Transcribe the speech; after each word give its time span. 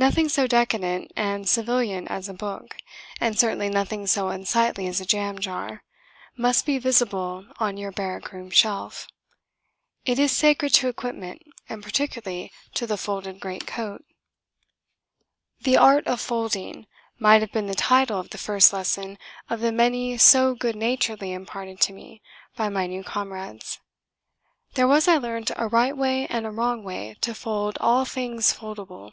Nothing 0.00 0.28
so 0.28 0.46
decadent 0.46 1.10
and 1.16 1.48
civilian 1.48 2.06
as 2.06 2.28
a 2.28 2.32
book 2.32 2.76
and 3.20 3.36
certainly 3.36 3.68
nothing 3.68 4.06
so 4.06 4.28
unsightly 4.28 4.86
as 4.86 5.00
a 5.00 5.04
jam 5.04 5.40
jar 5.40 5.82
must 6.36 6.64
be 6.64 6.78
visible 6.78 7.44
on 7.58 7.76
your 7.76 7.90
barrack 7.90 8.30
room 8.30 8.48
shelf. 8.48 9.08
It 10.04 10.20
is 10.20 10.30
sacred 10.30 10.72
to 10.74 10.86
equipment, 10.88 11.42
and 11.68 11.82
particularly 11.82 12.52
to 12.74 12.86
the 12.86 12.96
folded 12.96 13.40
great 13.40 13.66
coat. 13.66 14.04
"The 15.62 15.76
Art 15.76 16.06
of 16.06 16.20
Folding" 16.20 16.86
might 17.18 17.40
have 17.40 17.50
been 17.50 17.66
the 17.66 17.74
title 17.74 18.20
of 18.20 18.30
the 18.30 18.38
first 18.38 18.72
lesson 18.72 19.18
of 19.50 19.58
the 19.58 19.72
many 19.72 20.16
so 20.16 20.54
good 20.54 20.76
naturedly 20.76 21.32
imparted 21.32 21.80
to 21.80 21.92
me 21.92 22.22
by 22.54 22.68
my 22.68 22.86
new 22.86 23.02
comrades. 23.02 23.80
There 24.74 24.86
was, 24.86 25.08
I 25.08 25.18
learnt, 25.18 25.50
a 25.56 25.66
right 25.66 25.96
way 25.96 26.28
and 26.28 26.46
a 26.46 26.52
wrong 26.52 26.84
way 26.84 27.16
to 27.22 27.34
fold 27.34 27.76
all 27.80 28.04
things 28.04 28.52
foldable. 28.52 29.10